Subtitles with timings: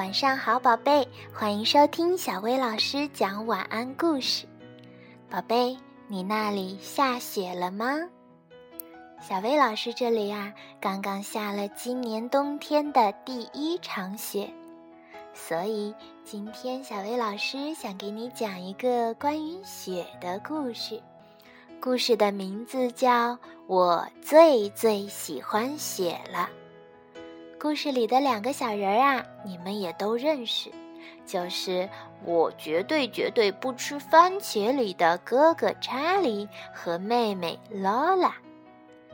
[0.00, 4.46] 晚上好，宝贝，欢迎收听小薇老师讲晚安故事。
[5.28, 5.76] 宝贝，
[6.08, 8.08] 你那里下雪了吗？
[9.20, 14.50] 小薇老师这里呀，刚刚下了今年冬天的第一场雪，
[15.34, 15.94] 所以
[16.24, 20.98] 今天小薇老师想给你讲一个关于雪的故事。
[21.78, 23.32] 故事的名字叫
[23.66, 26.48] 《我最最喜欢雪了》。
[27.60, 30.72] 故事里的两个小人儿啊，你们也都认识，
[31.26, 31.86] 就是
[32.24, 38.34] 我绝对绝对不吃番茄里的哥哥查理和妹妹劳拉。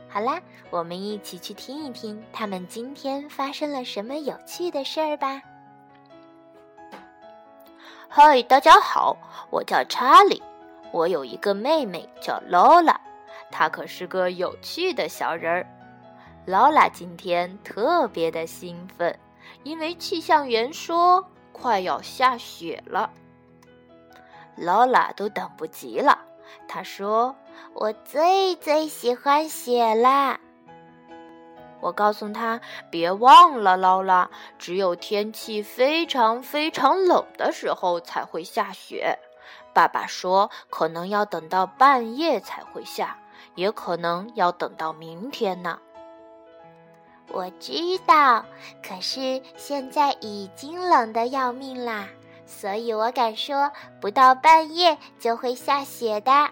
[0.07, 0.39] 好啦，
[0.69, 5.41] 我们一起去听一听他们今天发生了什么有趣的事儿吧。
[8.07, 9.17] 嗨，大家好，
[9.51, 10.41] 我叫查理，
[10.93, 12.97] 我有一个妹妹叫劳拉，
[13.51, 15.67] 她可是个有趣的小人儿。
[16.47, 19.19] 劳拉今天特别的兴奋，
[19.63, 23.11] 因为气象员说快要下雪了。
[24.55, 26.17] 劳拉都等不及了，
[26.65, 27.35] 她说
[27.75, 30.39] ：“我最最喜欢雪啦！”
[31.81, 39.19] 我告诉她：“别忘了，劳拉，只有天气非常非常冷的时候才会下雪。
[39.73, 43.19] 爸爸说，可能要等到半夜才会下，
[43.55, 45.77] 也可能要等到明天呢。”
[47.29, 47.73] 我知
[48.05, 48.43] 道，
[48.81, 52.07] 可是现在已经冷得要命啦，
[52.45, 56.49] 所以我敢说，不到半夜就会下雪的。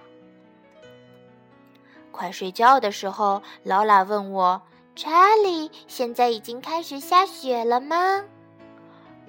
[2.11, 4.61] 快睡觉的时候，劳拉问我
[4.95, 8.23] ：“查理，现在已经开始下雪了吗？”“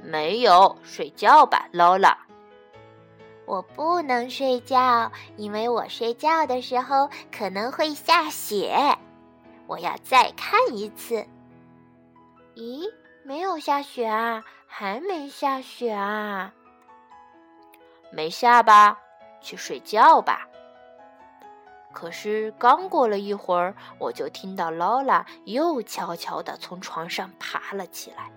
[0.03, 2.19] 没有，睡觉吧，劳拉。
[3.47, 8.77] ”“我不能睡觉，因为我睡觉的时候可能会下雪。
[9.69, 11.25] 我要再看一次。”
[12.57, 12.91] 咦，
[13.23, 16.55] 没有下雪啊，还没下雪啊，
[18.11, 18.99] 没下吧？
[19.43, 20.49] 去睡觉吧。
[21.93, 28.31] 可是刚过了一会儿，我就听到劳拉又悄悄地从床上爬了起来。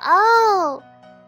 [0.00, 0.80] 哦，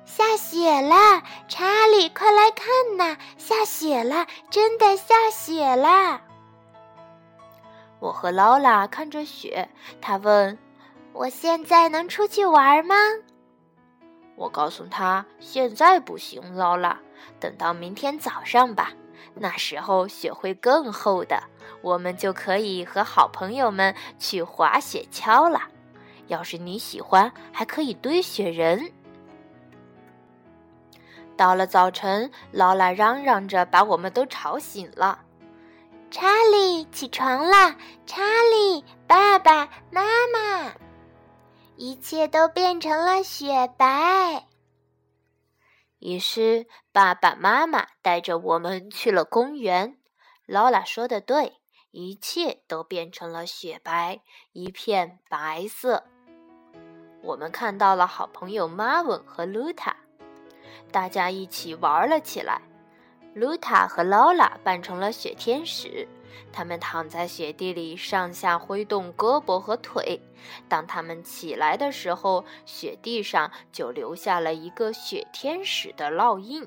[0.04, 1.24] 下雪了！
[1.48, 6.20] 查理，快来看呐，下雪了，真的下雪了！
[7.98, 9.68] 我和劳拉看着雪，
[10.00, 10.56] 他问。
[11.18, 12.94] 我现在能出去玩吗？
[14.34, 17.00] 我告诉他，现在不行，劳拉，
[17.40, 18.92] 等到明天早上吧，
[19.34, 21.42] 那时候雪会更厚的，
[21.80, 25.62] 我们就可以和好朋友们去滑雪橇了。
[26.26, 28.92] 要是你喜欢，还可以堆雪人。
[31.34, 35.20] 到了早晨，劳拉嚷嚷着把我们都吵醒了。
[36.10, 37.74] 查理，起床啦！
[38.04, 40.72] 查理，爸爸妈妈。
[41.76, 44.46] 一切都变成了雪白。
[45.98, 49.98] 于是，爸爸妈妈带着我们去了公园。
[50.46, 51.60] 劳拉说的对，
[51.90, 54.20] 一切都变成了雪白，
[54.52, 56.04] 一片白色。
[57.22, 59.96] 我们看到了好朋友马文和露塔，
[60.92, 62.62] 大家一起玩了起来。
[63.36, 66.08] 露塔和劳拉扮成了雪天使。
[66.50, 70.18] 他们躺在雪地里，上下挥动胳膊和腿。
[70.70, 76.66] 当他们起来的时候，雪地上就留下了一个雪天使的烙印。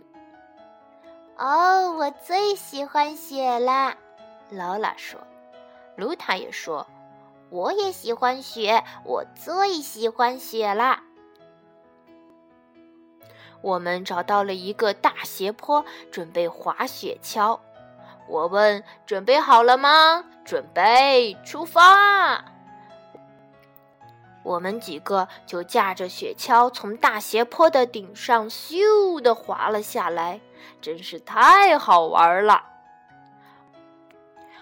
[1.37, 3.97] 哦，我最喜欢雪啦，
[4.51, 5.19] 劳拉说。
[5.95, 6.85] 露塔也说
[7.49, 11.01] ：“我也喜欢雪，我最喜欢雪了。”
[13.61, 17.59] 我们找到了一个大斜坡，准备滑雪橇。
[18.27, 22.45] 我问：“准备好了吗？”“准备，出发！”
[24.43, 30.39] 我们几个就驾着雪橇从大斜坡的顶上咻的滑了下来，
[30.79, 32.63] 真是太好玩了。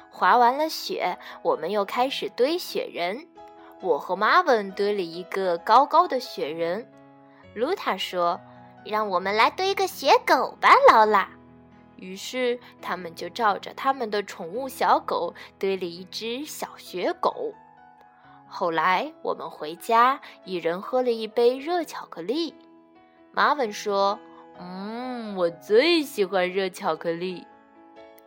[0.10, 3.28] 滑完了雪，我们又开始堆雪人。
[3.80, 6.92] 我和马文堆了一个高高的雪人。
[7.54, 8.40] 卢塔说
[8.88, 11.30] ：“让我们来堆个雪狗吧，劳拉。”
[11.98, 17.54] 于是，他们就照着他们的宠物小狗堆了一只小雪狗。
[18.48, 22.56] 后来，我们回家，一人喝了一杯热巧克力。
[23.32, 24.18] 马文说
[24.60, 27.46] ：“嗯，我最喜欢热巧克力。”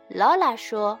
[0.09, 0.99] 劳拉说：“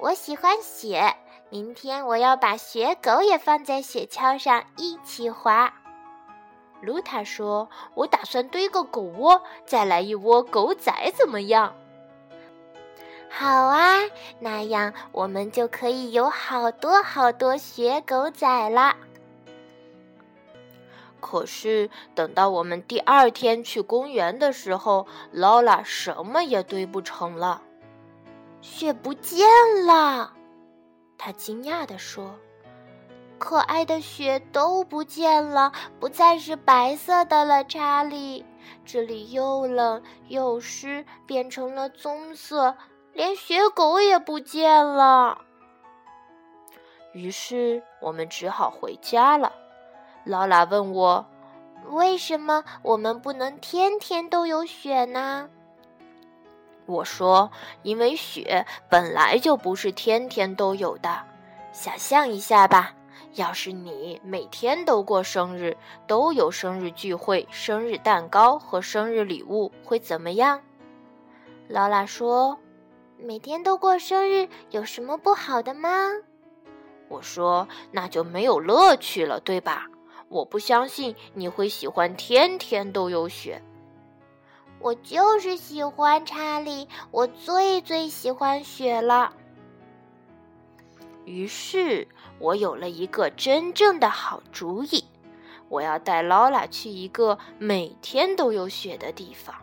[0.00, 1.14] 我喜欢雪，
[1.50, 5.72] 明天我要把雪狗也放在雪橇上一起滑。”
[6.80, 11.74] 卢塔说：“我打算堆个狗窝，再来一窝狗仔，怎么样？”
[13.30, 13.98] 好啊，
[14.38, 18.96] 那样我们就可以有好多好多雪狗仔了。
[21.20, 27.60] 可是等到我们第二天去公园的时候，劳拉什么也堆不成了，
[28.62, 29.46] 雪不见
[29.84, 30.32] 了。
[31.18, 32.34] 他惊讶地说
[33.38, 38.44] ：“可爱的雪都不见了，不再是白色的了。”查理，
[38.84, 42.76] 这里又冷又湿，变成了棕色，
[43.12, 45.38] 连雪狗也不见了。
[47.12, 49.52] 于是我们只好回家了。
[50.24, 51.24] 劳拉问我
[51.90, 55.48] ：“为什么我们不能天天都有雪呢？”
[56.84, 57.50] 我说
[57.82, 61.22] ：“因为雪本来就不是天天都有的。
[61.72, 62.92] 想象一下吧，
[63.34, 65.76] 要是你每天都过生日，
[66.06, 70.60] 都有生日聚会、生日蛋糕和生日礼物，会怎么样？”
[71.68, 72.58] 劳拉说
[73.18, 75.88] ：“每天都过生日有什么不好的吗？”
[77.08, 79.86] 我说：“那就没有乐趣了，对吧？
[80.28, 83.62] 我不相信你会喜欢天天都有雪。”
[84.80, 89.32] 我就是喜欢查理，我最最喜欢雪了。
[91.24, 92.06] 于是
[92.38, 95.04] 我有了一个真正的好主意，
[95.68, 99.54] 我要带劳拉去一个每天都有雪的地方。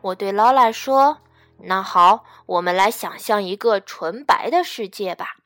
[0.00, 1.18] 我对劳拉说
[1.64, 5.36] ：“那好，我们来想象一个纯白的世界吧，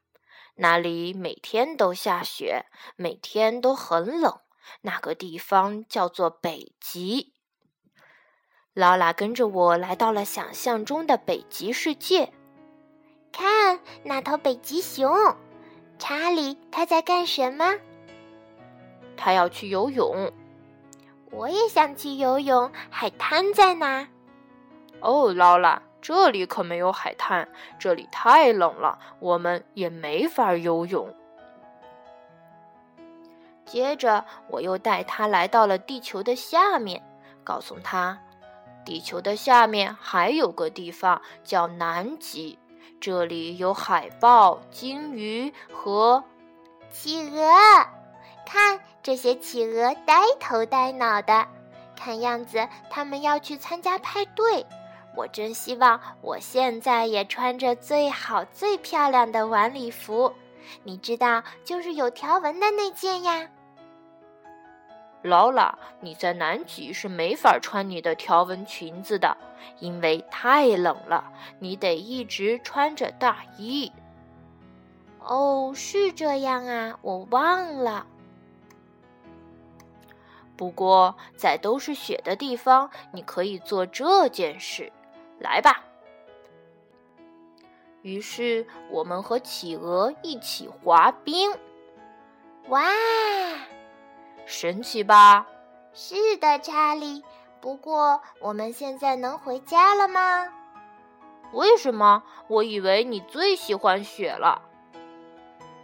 [0.55, 4.41] 那里每天都下雪，每天都很冷。
[4.83, 7.33] 那个地方叫做北极。”
[8.75, 12.33] 劳拉跟着我来到了想象中的北极世界。
[13.33, 15.13] 看那头北极熊，
[15.99, 17.75] 查理，他在干什么？
[19.17, 20.33] 他要去游泳。
[21.31, 22.71] 我也想去游泳。
[22.91, 24.09] 海滩在哪？
[25.01, 27.49] 哦，劳拉，这里可没有海滩，
[27.79, 31.15] 这里太冷了，我们也没法游泳。
[33.65, 37.03] 接着，我又带他来到了地球的下面，
[37.43, 38.19] 告诉他。
[38.85, 42.59] 地球的下面还有个地方叫南极，
[43.01, 46.23] 这里有海豹、鲸鱼和
[46.91, 47.47] 企鹅。
[48.47, 51.47] 看这些企鹅呆头呆脑的，
[51.97, 54.67] 看样子他们要去参加派对。
[55.17, 60.33] 我真希望我现在也穿着最好最漂亮的晚礼服，
[60.83, 63.49] 你知道，就是有条纹的那件呀。
[65.25, 69.35] 劳拉，你在南极是没法穿你的条纹裙子的，
[69.81, 73.91] 因为太冷了，你得一直穿着大衣。
[75.21, 78.07] 哦，是这样啊，我忘了。
[80.57, 84.93] 不过，在都是雪的地方，你可以做这件事。
[85.41, 85.83] 来吧。
[88.03, 91.51] 于是，我们和企鹅一起滑冰。
[92.69, 92.83] 哇！
[94.47, 95.47] 神奇吧？
[95.93, 97.23] 是的，查理。
[97.61, 100.47] 不过，我们现在能回家了吗？
[101.53, 102.23] 为什么？
[102.49, 104.61] 我以为你最喜欢雪了。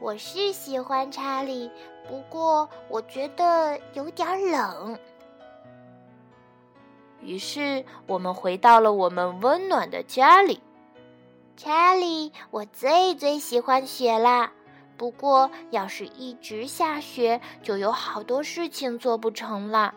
[0.00, 1.70] 我是喜欢查理，
[2.08, 4.98] 不过我觉得有点冷。
[7.20, 10.62] 于是，我们回到了我们温暖的家里。
[11.56, 14.52] 查理，我最最喜欢雪啦。
[15.00, 19.95] 不过，要是一直下雪，就有好多事情做不成了。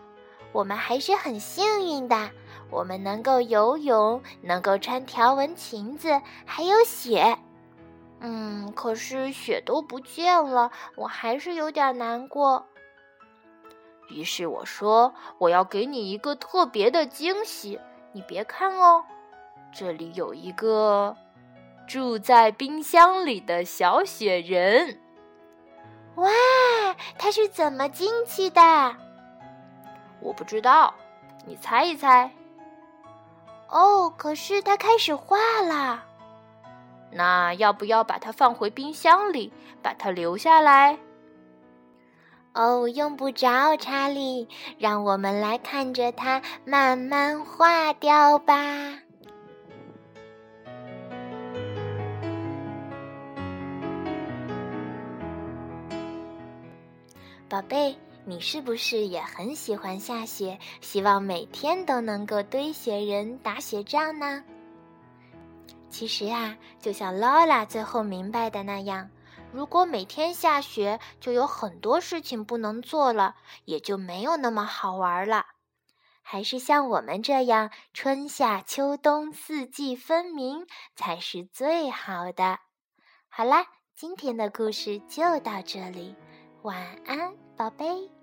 [0.53, 2.31] 我们还是很幸运的，
[2.69, 7.38] 我们能够游泳，能够穿条纹裙子，还有雪。
[8.22, 12.65] 嗯，可是雪都不见了，我还是有点难过。
[14.07, 17.77] 于是我说：“我要给你一个特别的惊喜，
[18.13, 19.03] 你别看哦，
[19.74, 21.17] 这里有一个。”
[21.93, 25.00] 住在冰箱里的小雪人，
[26.15, 26.27] 哇，
[27.19, 28.62] 它是怎么进去的？
[30.19, 30.91] 我不知道，
[31.45, 32.31] 你猜一猜。
[33.69, 36.03] 哦，可是它开始化了。
[37.12, 40.97] 那要不要把它放回冰箱里，把它留下来？
[42.55, 44.47] 哦，用不着，查理，
[44.79, 49.02] 让我们来看着它慢慢化掉吧。
[57.53, 57.95] 宝贝，
[58.25, 60.57] 你是不是也很喜欢下雪？
[60.81, 64.43] 希望每天都能够堆雪人、打雪仗呢？
[65.88, 69.07] 其实啊，就像劳拉最后明白的那样，
[69.51, 75.45] 如果每天下雪，就有很多事情不能做了，也就没有那么好玩了。
[76.24, 82.57] 还是像我们这样，春夏秋冬四季分明才是最好的。
[83.29, 86.15] 好啦，今天的故事就到这里。
[86.63, 88.22] 晚安，宝贝。